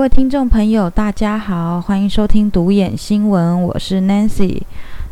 [0.00, 4.62] 各位听众朋友，大家好，欢迎收听独眼新闻，我是 Nancy。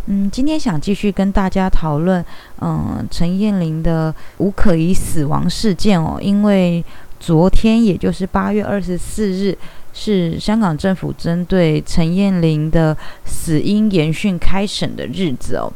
[0.07, 2.25] 嗯，今天想继续跟大家讨论，
[2.63, 6.83] 嗯，陈燕玲的无可疑死亡事件哦，因为
[7.21, 9.59] 昨天也就是八月二十四日，
[9.93, 12.97] 是香港政府针对陈燕玲的
[13.27, 15.71] 死因研讯开审的日子哦。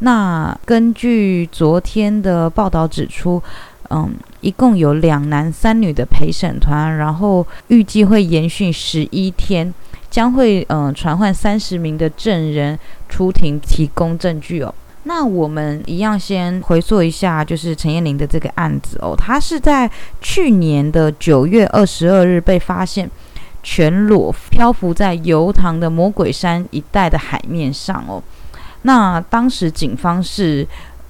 [0.00, 3.40] 那根据昨天的报道指出。
[3.90, 9.72] 嗯，一共有两男三女的陪审团，然后预计会延续十一天，
[10.10, 14.74] 将会嗯传唤三十名的证人出庭提供证据哦。
[15.04, 23.10] 那我们一样先回溯一下，就是陈燕玲的这个案子哦，她是在去年的九月二十二日被发现
[23.62, 28.22] 全裸漂浮在油塘的魔鬼山一带的海面上哦。
[28.82, 30.66] 那当时警方是。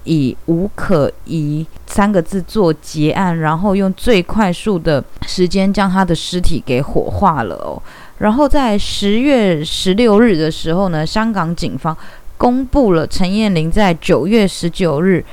[0.07, 7.81] 以无可疑三个字做结案，然后用最快速的时间将他的尸体给火化了哦。
[8.19, 11.95] 然后在十月十六日的时候呢，香港警方
[12.37, 15.23] 公布了陈燕玲在九月十九日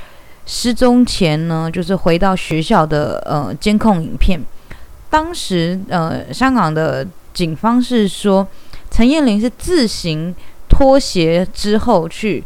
[0.45, 4.39] 失踪前呢，就是回到学校的呃监控影片。
[5.09, 8.45] 当时呃，香港的警方是说
[8.91, 10.35] 陈燕玲是自行
[10.67, 12.43] 脱鞋之后去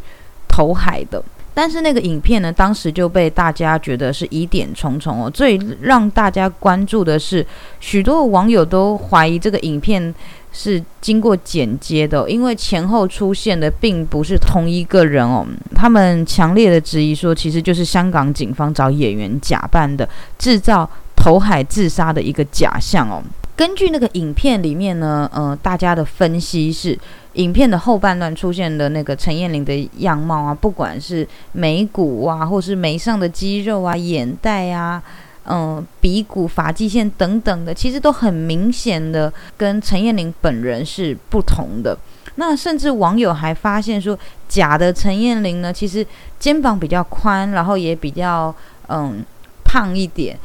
[0.48, 1.22] 投海的。
[1.60, 5.28] 但是那个影片呢，当时就被大家觉得是疑点重重哦。
[5.28, 7.46] 最让大家关注的是，
[7.80, 10.14] 许多网友都怀疑这个影片
[10.54, 15.46] 是经过剪接的，因为前后出现的并不是同一个人哦。
[15.74, 20.08] 他们强烈的质疑说，其实就是香港警方找演员假扮的，
[20.38, 23.22] 制造投海自杀的一个假象哦。
[23.54, 26.98] 根据那个影片里面呢，呃，大家的分析是。
[27.40, 35.02] 影片的后半段出现的那个陈燕玲的样貌啊，不管是眉骨啊，或是眉上的肌肉啊、眼袋啊、
[35.46, 41.96] 嗯鼻骨、发际线等等的，其实都很明显的跟陈燕玲本人是不同的。
[42.34, 44.18] 那甚至网友还发现说，
[44.48, 46.06] 假的陈燕玲呢，其实
[46.38, 48.54] 肩膀比较宽，然后也比较
[48.88, 49.24] 嗯
[49.64, 50.38] 胖一点，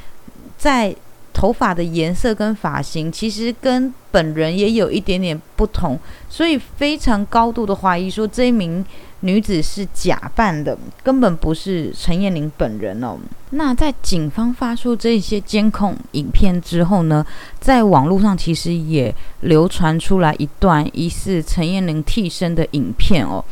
[0.58, 0.96] 在。
[1.36, 8.84] 头发的颜色跟发型其实跟本人也有一点点不同，所以非常高度的怀疑说这一名
[9.20, 13.18] 女子是假扮的，根本不是陈燕玲本人哦。
[13.50, 17.26] 那在警方发出这些监控影片之后呢，
[17.60, 23.44] 在网络上其实也流传出来一段疑似陈燕玲替身的影片哦。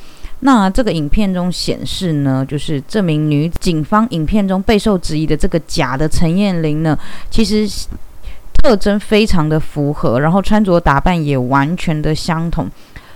[0.46, 7.00] 那这个影片中显示呢，就是这名女警方影片中备受质疑的这个假的陈燕玲呢，
[7.32, 7.66] 其实
[8.62, 12.70] 特征非常的符合，然后穿着打扮也完全的相同，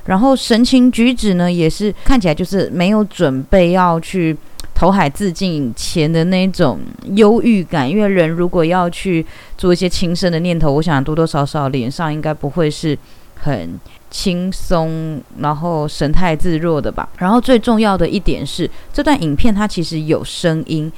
[0.05, 4.33] 然后神情举止呢也是看起来就是没有准备要去
[4.73, 6.79] 投海自尽前的那种
[7.15, 9.25] 忧郁感，因为人如果要去
[9.57, 12.97] 做一些轻生的念头，我想多多少少脸上应该不会是
[13.35, 13.77] 很。
[14.09, 17.07] 轻松，然后神态自若的吧。
[17.18, 20.91] 然后最重要的一点是，这段影片它其实有声音。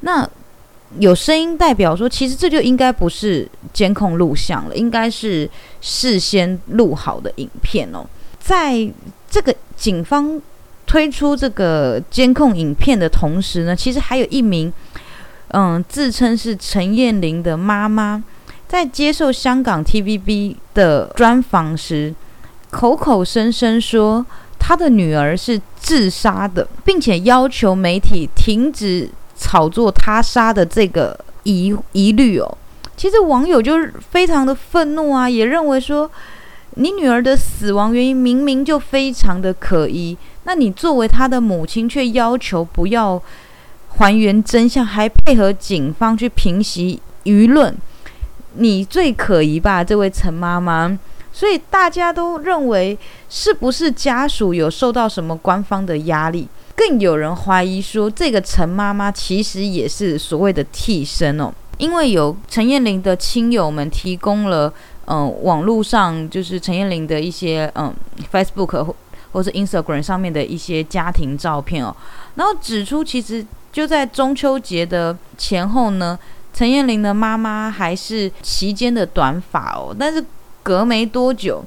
[0.00, 0.28] 那
[0.98, 5.48] 有声音代表说，其实这就应该不是监控录像了，应该是
[5.80, 8.06] 事先录好的影片哦。
[8.38, 8.90] 在
[9.28, 10.40] 这个警方
[10.86, 14.72] 推出这个监控影片的同时呢，其实还有一名
[15.48, 18.22] 嗯自称是陈燕玲的妈妈，
[18.68, 22.14] 在接受香港 TVB 的专访时。
[22.74, 24.26] 口口声声说
[24.58, 32.58] 他的女儿是自杀的，并且要求媒体停止炒作他杀的这个疑疑虑哦。
[32.96, 36.10] 其实网友就是非常的愤怒啊，也认为说
[36.74, 43.22] 你女儿的死亡原因明明就非常的可疑，那你作为她的母亲却要求不要
[43.90, 47.72] 还原真相，还配合警方去平息舆论，
[48.54, 50.98] 你最可疑吧，这位陈妈妈。
[51.34, 52.96] 所以大家都认为，
[53.28, 56.46] 是不是家属有受到什么官方的压力？
[56.76, 64.72] 更有人怀疑说，这个陈妈妈其实也是所谓的替身哦，因为有陈燕玲的亲友们提供了，
[65.06, 67.92] 嗯，网络上就是陈燕玲的一些，嗯
[68.32, 68.94] ，Facebook 或
[69.32, 71.94] 或是 Instagram 上面的一些家庭照片哦，
[72.36, 76.16] 然后指出，其实就在中秋节的前后呢，
[76.52, 80.24] 陈燕玲的妈妈还是齐肩的短发哦，但是。
[80.64, 81.62] 隔没多久，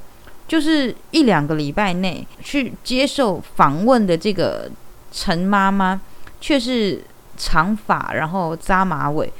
[0.47, 4.69] 就是一两个礼拜内去接受访问的这个
[5.11, 6.01] 陈妈妈，
[6.41, 7.01] 却是
[7.37, 9.31] 长发，然后扎马尾，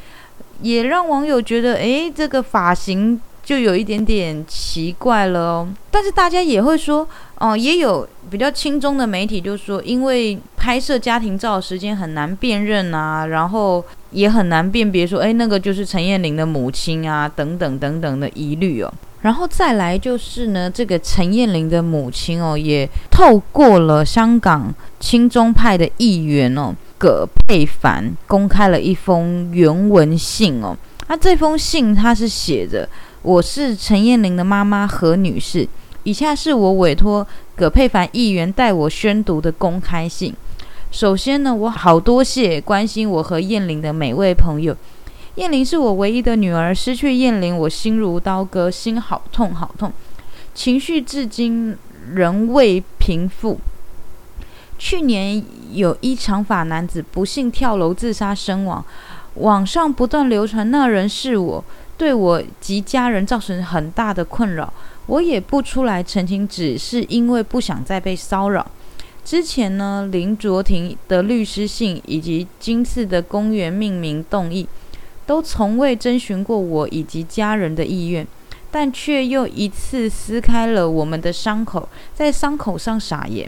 [0.62, 5.68] 也让网友觉得，诶，这个发型就有一点点奇怪了哦。
[5.89, 7.07] 但是大家也会说，
[7.39, 18.94] 哦，也有比较轻中的媒体就说，因为拍摄家庭照时间很难辨认啊，然后也很难辨别说，诶，那个就是陈燕玲的母亲啊，等等等等的疑虑哦。
[19.21, 30.77] 然后再来就是呢，这个陈燕玲的母亲哦，也透过了香港亲中派的议员哦葛佩凡，公开了一封原文信哦。
[31.07, 32.87] 那这封信他是写着
[33.23, 35.67] ：“我是陈燕玲的妈妈何女士，
[36.03, 37.25] 以下是我委托
[37.55, 40.33] 葛佩凡议员代我宣读的公开信。
[40.91, 44.75] 首先呢，我好多谢关心我和燕玲的每位朋友。”
[45.38, 49.94] 燕玲是我唯一的女儿，失去燕玲，我心如刀割，心好痛好痛，
[50.56, 51.78] 情绪至今
[52.16, 53.60] 仍未平复。
[54.80, 55.44] 去年
[55.74, 58.84] 有一长发男子不幸跳楼自杀身亡，
[59.36, 61.63] 网上不断流传那人是我，
[62.00, 64.74] 对我及家人造成很大的困扰。
[65.06, 68.66] 我也不出来澄清，只是因为不想再被骚扰。
[69.24, 74.68] 之前呢，林卓廷的律师信以及今次的公园命名动议。
[75.27, 78.25] 都从未征询过我以及家人的意愿，
[78.71, 83.47] 但却又一次撕开了我们的伤口，在伤口上撒盐。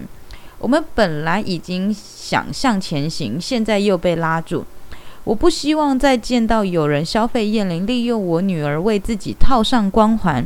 [0.60, 4.66] 我们本来已经想向前行，现在又被拉住。
[5.24, 10.46] 我不希望再见到有人消费燕玲，利用我女儿为自己套上光环。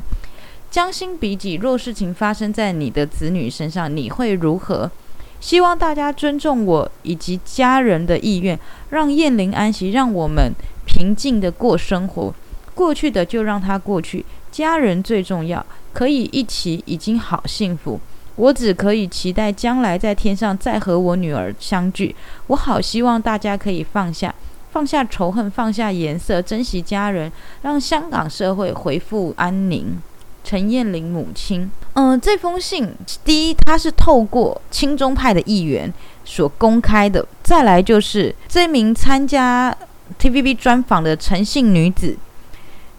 [0.70, 4.92] 将心比己，若事情发生在你的子女身上，你会如何？
[5.40, 8.58] 希望大家尊重我以及家人的意愿，
[8.90, 10.54] 让燕玲安息，让我们。
[10.86, 12.34] 平静的过生活，
[12.74, 14.26] 过去的就让它过去。
[14.52, 18.00] 家人最重要，可以一起已经好幸福。
[18.36, 22.16] 我只可以期待将来在天上再和我女儿相聚。
[22.48, 24.34] 我好希望大家可以放下，
[24.72, 27.32] 放下仇恨，放下颜色，珍惜家人，
[27.62, 30.02] 让香港社会恢复安宁。
[30.44, 32.94] 陈燕玲母亲，嗯，这封信，
[33.24, 35.94] 第一，他是透过亲中派的议员
[36.26, 39.74] 所公开的；再来就是这名参加。
[40.20, 42.18] TVB 专访的陈姓女子，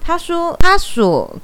[0.00, 1.36] 她说她所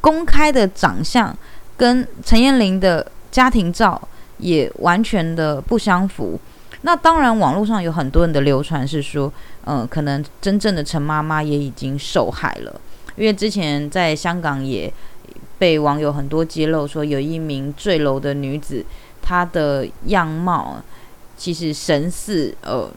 [0.00, 1.36] 公开的长相
[1.76, 4.00] 跟陈彦玲的家庭照
[4.38, 6.38] 也完全的不相符。
[6.82, 9.32] 那当然，网络上有很多人的流传是说，
[9.64, 12.80] 嗯，可能真正的陈妈妈也已经受害了，
[13.16, 14.92] 因为之前在香港也
[15.58, 18.84] 被网友很多揭露说，有一名坠楼的女子，
[19.20, 20.76] 她的样貌
[21.36, 22.88] 其实神似呃。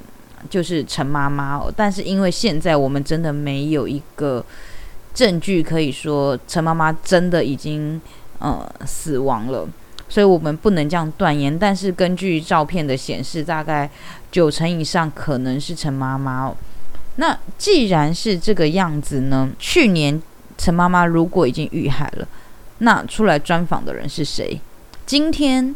[0.49, 4.45] 就是陈妈妈哦，但是因为现在我们真的没有一个
[5.13, 7.99] 证据可以说陈妈妈真的已经
[8.39, 9.67] 呃死亡了，
[10.07, 11.57] 所以我们不能这样断言。
[11.57, 13.89] 但是根据照片的显示，大概
[14.31, 16.55] 九成以上可能是陈妈妈哦。
[17.17, 19.49] 那既然是这个样子呢？
[19.59, 20.21] 去年
[20.57, 22.27] 陈妈妈如果已经遇害了，
[22.77, 24.61] 那出来专访的人是谁？
[25.05, 25.75] 今天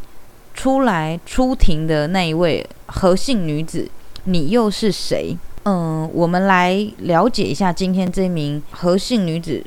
[0.53, 3.89] 出来出庭的那一位何姓女子？
[4.25, 5.37] 你又是谁？
[5.65, 9.65] 嗯，我们来了解一下今天这名何姓女子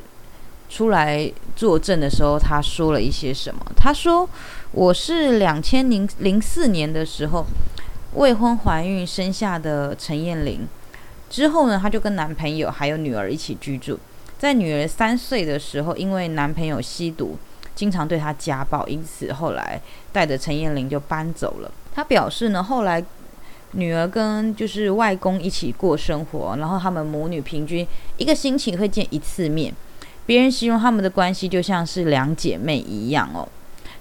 [0.69, 3.59] 出来作证的时候，她说了一些什么？
[3.75, 4.29] 她说
[4.73, 7.45] ：“我是两千零零四年的时候
[8.13, 10.67] 未婚怀孕生下的陈燕玲，
[11.29, 13.99] 之后呢，她就跟男朋友还有女儿一起居住。
[14.37, 17.37] 在女儿三岁的时候，因为男朋友吸毒，
[17.75, 21.71] 经常对她家暴，因此后来带着陈燕玲就搬走了。
[21.93, 23.03] 她表示呢，后来。”
[23.71, 27.85] 女儿跟就是外公一起过生活，然后他们母女平均
[28.17, 29.73] 一个星期会见一次面。
[30.25, 33.47] 别人形容他们的关系就像是两姐妹一样哦，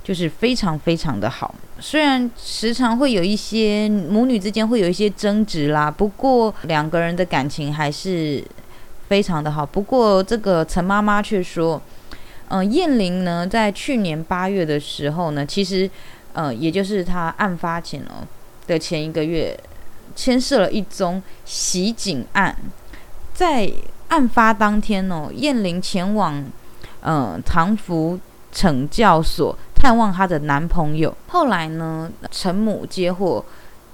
[0.03, 1.55] 就是非常非常的好。
[1.79, 8.43] 虽然时常会有一些母女之间会有一些争执啦，不过两个人的感情还是
[9.09, 9.65] 非常的好。
[9.65, 11.81] 不过这个陈妈妈却说，
[12.49, 15.89] 嗯，燕玲呢在去年八月的时候呢，其实，
[16.33, 18.27] 嗯，也就是她案发前哦。
[18.67, 19.59] 的前一个月，
[20.15, 22.57] 牵涉了一宗袭警案。
[23.35, 23.71] 在
[24.09, 26.45] 案发当天哦，燕玲前往
[27.01, 28.19] 呃唐福
[28.55, 31.15] 惩教所探望她的男朋友。
[31.29, 33.45] 后来呢，陈母接获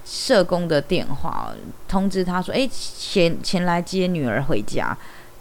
[0.04, 1.52] 社工的电话，
[1.88, 4.96] 通知她说：“诶，前前来接女儿回家。”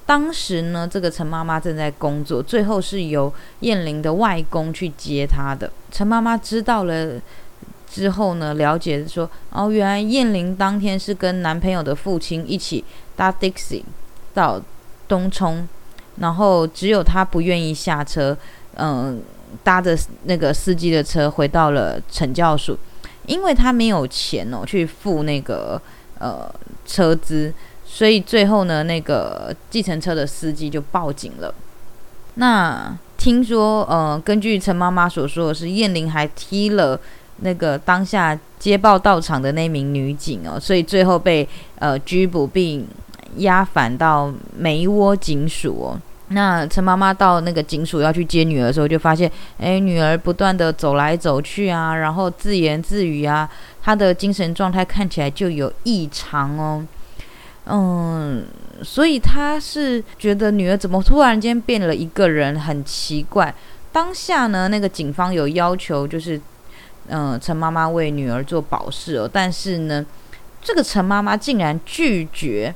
[0.07, 5.71] 当时呢，这个陈妈妈正在工作，最后是由燕玲的外公去接她的。
[5.91, 7.21] 陈妈妈知道了。
[7.93, 12.81] 之后呢，了解说，哦，原来燕玲当天是跟男朋友的父亲一起
[13.17, 13.83] 搭 Dixie
[14.33, 14.61] 到
[15.09, 15.67] 东冲，
[16.15, 18.37] 然后只有她不愿意下车，
[18.75, 19.21] 嗯，
[19.61, 22.77] 搭着那个司机的车回到了惩教署，
[23.25, 25.79] 因为她没有钱哦去付那个
[26.17, 26.49] 呃
[26.85, 27.53] 车资，
[27.85, 31.53] 所以最后呢，那个计程车的司机就报警了。
[32.35, 36.97] 那听说，呃，根据陈妈妈所说的是，燕玲还踢了。
[37.41, 41.47] 那个当下接报到场的那名女警哦，所以最后被
[41.79, 42.87] 呃拘捕并
[43.37, 45.99] 押返到梅窝警署哦。
[46.33, 53.49] 那陈妈妈到那个警署要去接女儿的时候，就发现，哎，女儿不断的走来走去啊，然后自言自语啊，
[53.83, 56.85] 她的精神状态看起来就有异常哦。
[57.65, 58.45] 嗯，
[58.81, 63.53] 所以她是觉得女儿怎么突然间变了一个人，很奇怪。
[63.91, 66.39] 当下呢，那个警方有要求，就是
[67.07, 70.05] 嗯，陈妈妈为女儿做保释哦，但是呢，
[70.61, 72.73] 这个陈妈妈竟然拒绝。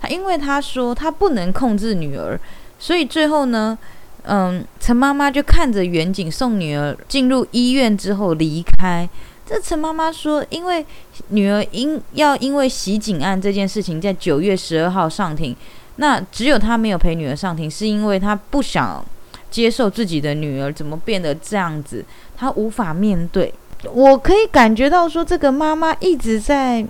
[0.00, 2.38] 她因为她说她不能控制女儿，
[2.78, 3.76] 所以最后呢，
[4.24, 9.08] 嗯，陈妈妈就看着远景送女儿进入医院之后离开。
[9.44, 10.84] 这陈妈妈说，因为
[11.28, 15.54] 女儿因要因为袭警案这件事情在九月十二号上庭，
[15.96, 19.04] 那只有她没有陪女儿上庭，是因为她不想
[19.52, 22.04] 接受自己的女儿怎么变得这样子，
[22.36, 23.54] 她无法面对。
[23.92, 26.84] 我可以感觉到说，这个妈妈一直在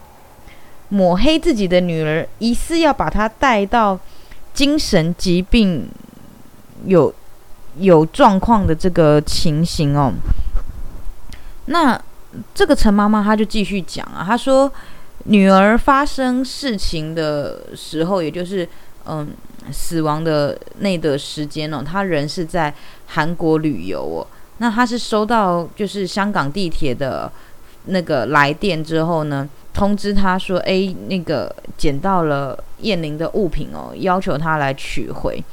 [0.88, 3.98] 抹黑自己的女儿，疑似要把她带到
[4.54, 5.86] 精神疾病
[6.86, 7.12] 有
[7.78, 10.14] 有状况的这个情形哦。
[11.66, 12.00] 那。
[12.54, 14.72] 这个陈妈妈，她就继续讲啊，她说，
[15.24, 18.66] 女儿发生事情的时候，也就是
[19.04, 19.28] 嗯
[19.70, 22.74] 死亡的那的时间哦，她人是在
[23.06, 24.26] 韩国旅游哦。
[24.58, 27.30] 那她是收到就是香港地铁的
[27.84, 35.44] 那个来电之后呢，通知她说，哎，那个捡到了燕玲的物品哦，要求她来取回。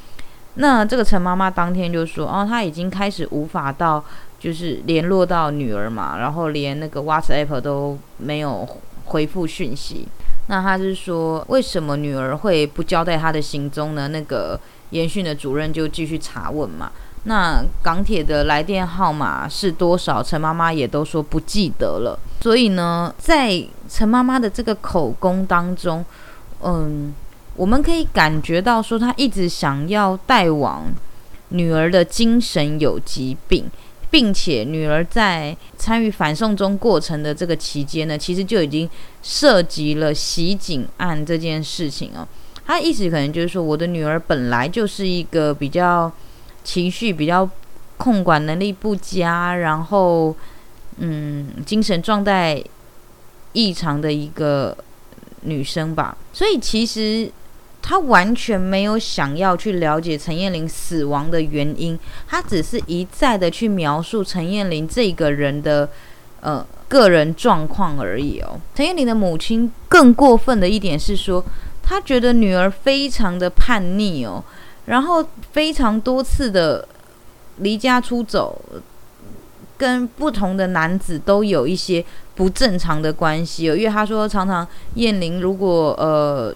[0.56, 4.04] 那这个陈妈妈当天就说，哦，她已经开始无法到。
[4.40, 8.66] 就是联络到女儿嘛，然后连那个 WhatsApp 都没有
[9.04, 10.08] 回复讯息。
[10.50, 14.08] 那他是说，为什么女儿会不交代她的行踪呢？
[14.08, 16.92] 那个研讯的主任就继续查问嘛。
[17.26, 20.24] 那港铁的来电号码是多少？
[20.24, 22.18] 陈妈妈也都说不记得了。
[22.42, 26.04] 所以呢，在陈妈妈的这个口供当中，
[26.64, 27.14] 嗯，
[27.56, 30.92] 我们可以感觉到说，她一直想要带往
[31.50, 33.70] 女儿的精神有疾病。
[34.12, 38.90] 并且女儿在参与反送中过程的这个期间呢，其实就已经
[39.22, 42.28] 涉及了袭警案这件事情哦。
[42.66, 46.12] 他意思可能就是说，我的女儿本来就是一个比较
[46.64, 47.50] 情绪比较
[47.98, 50.36] 控管能力不佳，然后
[50.98, 52.64] 嗯，精神状态
[53.54, 54.76] 异常的一个
[55.42, 56.18] 女生吧。
[56.34, 57.32] 所以其实。
[57.82, 65.90] 他完全没有想要去了解陈燕玲死亡的原因，他只是一再的去描述陈燕玲这个人的
[66.42, 68.60] 呃个人状况而已哦。
[68.76, 71.44] 陈燕玲的母亲更过分的一点是说，
[71.82, 74.44] 他觉得女儿非常的叛逆哦，
[74.86, 76.88] 然后非常多次的
[77.58, 78.62] 离家出走，
[79.78, 82.06] 跟不同的男子都有一些
[82.36, 83.76] 不正常的关系哦。
[83.76, 86.54] 因为他说，常常燕玲如果呃。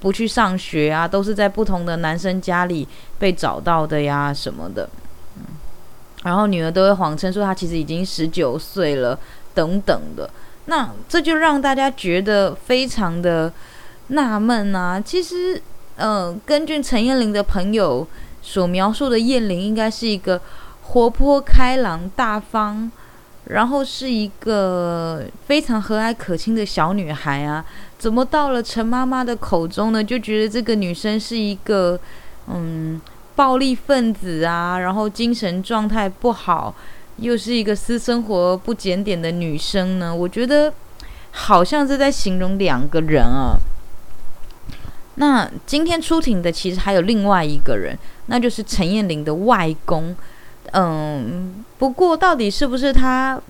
[0.00, 2.88] 不去上学啊，都是在不同的男生家里
[3.18, 4.88] 被找到的呀，什么的。
[5.36, 5.44] 嗯
[6.22, 9.18] 然后女儿都会谎称说她其实已经十九岁了，
[9.54, 10.28] 等等的。
[10.66, 13.50] 那这就让大家觉得非常的
[14.08, 15.00] 纳闷啊。
[15.00, 15.60] 其实，
[15.96, 18.06] 嗯，根据陈燕玲的朋友
[18.42, 20.38] 所描述的燕玲，应该是一个
[20.82, 22.92] 活泼开朗、大方。
[23.52, 27.64] 然后是一个非常和蔼可亲的小女孩啊，
[27.98, 30.02] 怎么到了陈妈妈的口中呢？
[30.02, 31.98] 就觉得这个女生是一个
[32.46, 33.00] 嗯
[33.34, 36.74] 暴力分子啊，然后精神状态不好，
[37.16, 40.14] 又是一个私生活不检点的女生呢？
[40.14, 40.72] 我觉得
[41.32, 43.56] 好像是在形容两个人啊。
[45.16, 50.14] 那今天出庭的其实还有另外一个人，那就是陈燕玲的外公。
[50.72, 53.40] 嗯，不过到底是不是他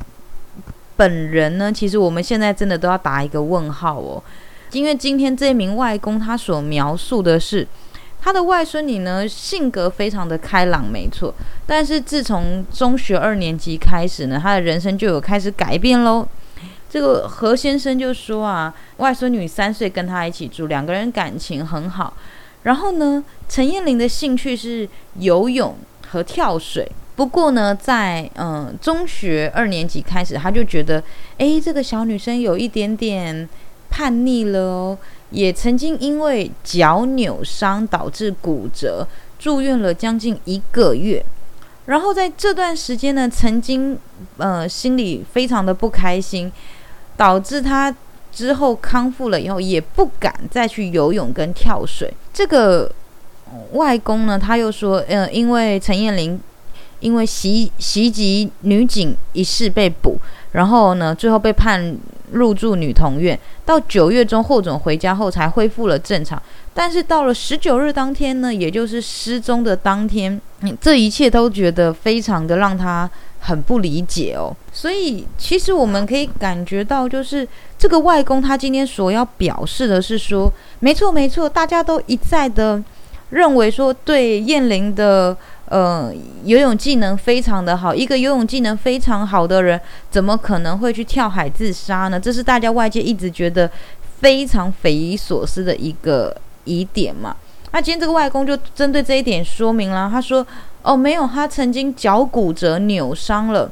[0.96, 1.72] 本人呢？
[1.72, 4.22] 其实我们现在真的都要打一个问号哦。
[4.72, 7.66] 因为今天这名外公他所描述的是
[8.20, 11.34] 他的外孙女呢，性格非常的开朗，没错。
[11.66, 16.26] 但是自从中学二年级开始呢，他的人生就有开始改变喽。
[16.88, 22.14] 这个何先生就说啊，外孙女三岁跟他一起住，两个人感情很好。
[22.64, 25.76] 然后呢，陈燕玲的兴趣是游泳
[26.10, 26.86] 和跳水。
[27.16, 31.02] 不过呢，在嗯中学二年级开始，他就觉得，
[31.36, 33.46] 哎，这个小女生有一点点
[33.90, 34.98] 叛逆了哦。
[35.30, 39.06] 也曾经因为脚扭伤导致骨折，
[39.38, 41.22] 住院了将近一个月。
[41.86, 43.98] 然后在这段时间呢，曾经
[44.38, 46.50] 呃心里非常的不开心，
[47.16, 47.94] 导致他
[48.32, 52.12] 之后康复了以后，也不敢再去游泳跟跳水。
[52.32, 52.90] 这个
[53.72, 56.40] 外公呢，他又说，嗯，因为陈燕玲。
[57.00, 60.18] 因为袭袭击女警一事被捕，
[60.52, 61.96] 然后呢，最后被判
[62.32, 63.38] 入住女童院。
[63.64, 66.40] 到九月中获准回家后，才恢复了正常。
[66.72, 70.40] 但是到了十九日当天呢，也就是失踪的当天，
[70.80, 74.54] 这一切都觉得非常的让他很不理解哦。
[74.72, 82.82] 所以其实我们可以感觉到，就是这个外公他今天所要表示的是说，没错没错，大家都一再的
[83.30, 85.36] 认为说，对燕玲的
[85.70, 86.12] 呃
[86.44, 92.20] 游泳技能非常的好，一个游泳技能非常好的人，怎么可能会去跳海自杀呢？
[92.20, 93.70] 这是大家外界一直觉得
[94.20, 96.36] 非常匪夷所思的一个。
[96.64, 97.34] 疑点嘛，
[97.72, 100.08] 那今天这个外公就针对这一点说明了。
[100.12, 100.46] 他说
[100.84, 103.68] ：“哦，没有，他曾经脚骨折扭伤了，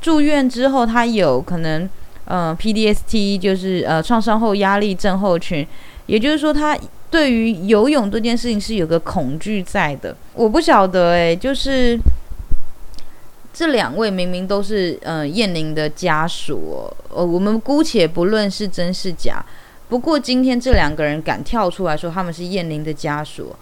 [0.00, 1.90] 住院之后他有可能，
[2.26, 5.66] 呃，PDST 就是呃创伤后压力症候群，
[6.06, 6.78] 也就是说他
[7.10, 10.16] 对于游泳这件事情是有个恐惧在的。
[10.34, 11.98] 我不晓得诶，就是
[13.52, 19.44] 这两位明明都是呃燕玲的家属，呃，我们姑且不论是真是假。”
[19.90, 23.56] 不过今天这两个人敢跳出来说他们是燕玲的家属，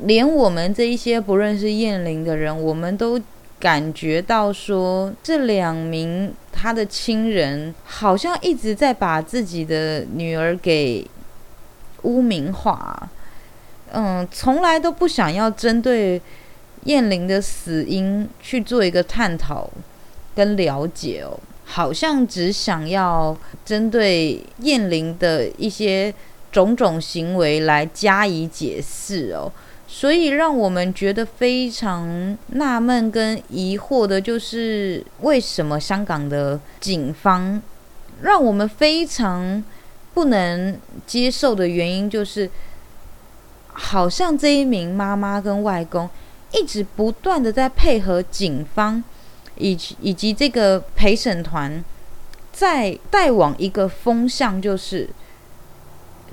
[0.00, 3.20] 连我们这一些不认识燕玲的人，我们都
[3.60, 11.06] 感觉到说这两名他的亲人好像一直在把自己的女儿给
[12.02, 13.08] 污名化，
[13.92, 16.20] 嗯，从来都不想要针对
[16.84, 19.68] 燕玲的死因去做一个探讨
[20.34, 21.38] 跟了解哦。
[21.68, 26.14] 好像只想要针对燕玲的一些
[26.52, 29.50] 种种行为来加以解释哦，
[29.88, 37.60] 所以让我们觉得非常纳闷跟疑惑的就是，为什么香港的警方
[38.22, 39.62] 让我们非常
[40.16, 42.50] 不能接受的原因，就是
[43.68, 46.08] 好像这一名妈妈跟外公
[46.54, 49.04] 一直不断的在配合警方。
[49.58, 51.82] 以及以及这个陪审团
[52.52, 55.08] 在带往一个风向，就是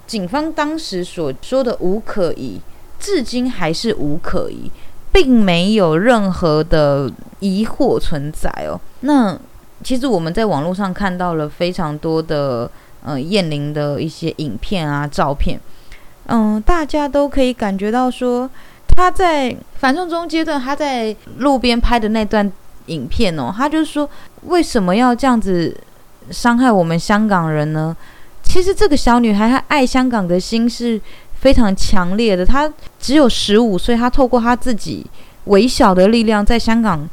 [0.06, 2.60] 警方当时所说的无可疑，
[3.00, 4.70] 至今还是无可疑，
[5.14, 8.78] 并没有任何的疑惑存在哦。
[9.00, 9.40] 那
[9.82, 12.70] 其实我们在网络上看到了非常多的
[13.04, 15.60] 呃燕玲的一些影片啊、照片，
[16.26, 18.50] 嗯，大家都可以感觉到说
[18.96, 22.52] 他在反送中阶段，他在路边拍的那段。
[22.88, 24.10] 影片哦，他就说
[24.48, 25.74] 为什么要这样子
[26.32, 27.96] 伤害我们香港人呢？
[28.44, 31.00] 其实这个小女孩她爱香港的心是
[31.34, 32.46] 非常强烈的。
[32.46, 35.06] 她只有十五岁，她透过她自己
[35.46, 37.08] 微小的力量，在香港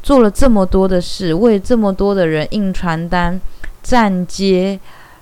[0.00, 3.40] 做了这么多的事，为这么多的人印传单、
[3.82, 4.78] 站街，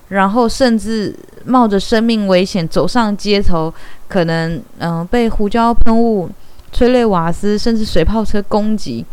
[0.09, 1.15] 然后甚至
[1.45, 3.73] 冒着生命危险走上街头，
[4.09, 6.29] 可能嗯被胡椒喷雾、
[6.73, 9.05] 催泪瓦斯甚至水炮车攻击。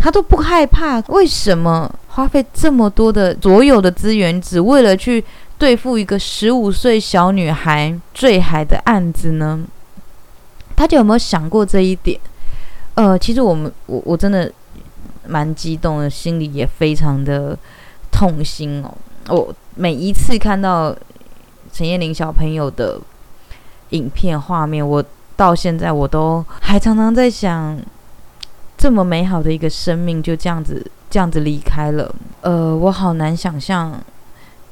[0.00, 5.24] 他都不害怕，为什么花费这么多的所有的资源，只为了去
[5.58, 9.60] 对付一个十五岁小女孩坠海的案子呢？
[10.76, 12.20] 大家有没有想过这一点？
[12.94, 14.48] 呃，其实我们我我真的
[15.26, 17.58] 蛮激动的，心里也非常的
[18.12, 18.94] 痛心哦。
[19.28, 20.94] 我每一次看到
[21.72, 23.00] 陈彦玲小朋友的
[23.90, 25.04] 影片画面，我
[25.36, 27.78] 到现在我都还常常在想。
[28.80, 34.00] 这么美好的一个生命就这样子这样子离开了，呃，我好难想象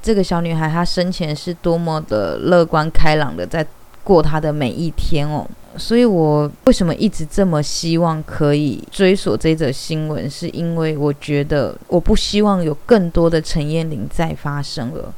[0.01, 3.66] 这个小女孩她生前是多么的乐观开朗的在
[4.07, 5.45] 过他的每一天哦。
[5.77, 15.12] 所以我为什么一直这么希望可以追索这则新闻，是因为我觉得我不希望有更多的陈燕玲再发生了。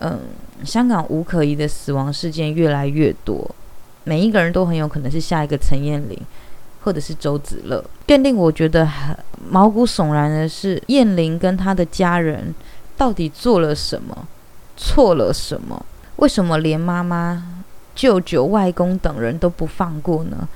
[0.00, 0.20] 嗯，
[0.64, 3.48] 香港无可疑的死亡事件越来越多，
[4.04, 6.18] 每一个人都很有可能是下一个陈燕玲。
[6.86, 8.88] 或者是周子乐，更令我觉得
[9.50, 12.54] 毛骨悚然的是，燕玲跟她的家人
[12.96, 14.16] 到底做了什么，
[14.76, 15.84] 错了什么？
[16.18, 17.55] 为什么连妈妈、
[17.96, 20.48] 舅舅、外公等人都不放过呢？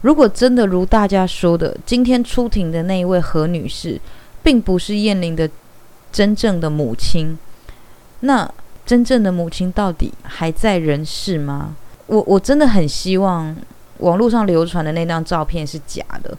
[0.00, 4.00] 如果真的如大家说的，今天出庭的那一位何女士，
[4.42, 5.48] 并不是燕玲的
[6.10, 7.38] 真正的母亲，
[8.20, 8.50] 那
[8.84, 11.76] 真正的母亲到底还在人世吗？
[12.06, 13.54] 我我真的很希望。
[13.98, 16.38] 网络上流传的那张照片是假的，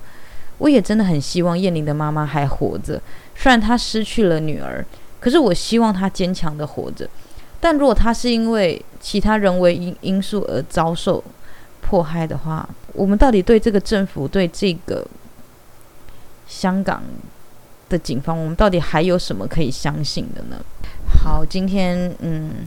[0.60, 3.02] 我也真的很希望燕玲的妈妈还活着。
[3.36, 4.86] 虽然她失去了女儿，
[5.20, 7.06] 可是我希望她坚强的活着。
[7.60, 11.24] 但如果他是因为其他人为因因素而遭受
[11.82, 15.06] 迫害的话，我们到底对这个政府、对这个
[16.48, 17.04] 香港
[17.90, 20.64] 的警方，我们到底还有什么可以相信的呢？
[21.24, 22.66] 好，今天嗯。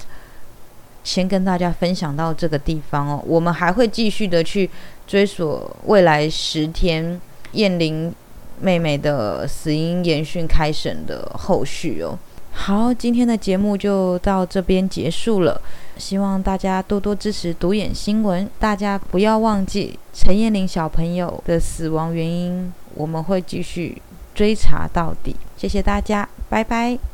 [1.04, 4.70] 先跟大家分享到这个地方哦，我们还会继续的去
[5.04, 7.20] 追索未来十天
[7.54, 8.14] 燕玲
[8.60, 12.16] 妹妹的死因研讯开审的后续哦。
[12.54, 15.60] 好，今天的节目就到这边结束了。
[15.96, 24.00] 希望大家多多支持独眼新闻，大家不要忘记陈彦霖小朋友的死亡原因，我们会继续
[24.34, 25.34] 追查到底。
[25.56, 27.11] 谢谢大家，拜拜。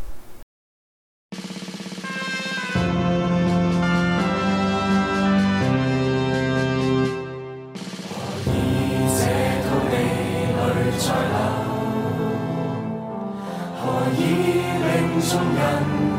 [15.29, 15.45] 众人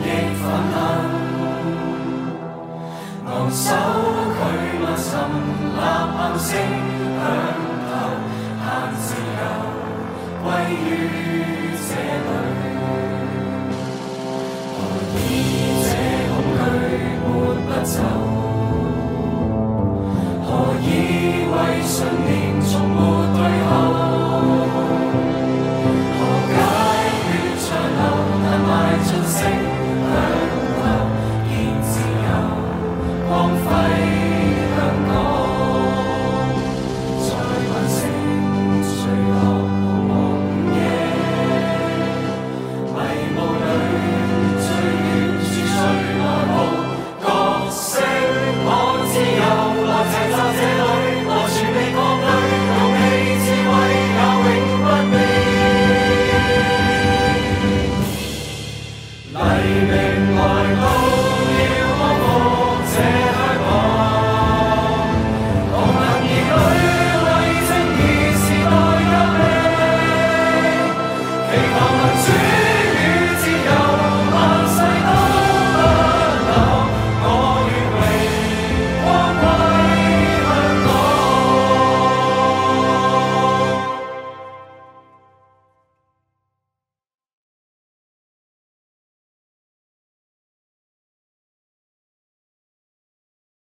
[0.03, 0.05] 亦
[0.37, 0.77] 愤恨，
[3.25, 3.65] 昂首
[4.35, 4.39] 拒
[4.83, 5.09] 万沉，
[5.75, 5.81] 呐
[6.15, 6.47] 喊声
[7.17, 7.25] 响
[7.89, 7.91] 透，
[8.61, 8.63] 盼
[9.01, 9.41] 自由
[10.43, 11.28] 归于。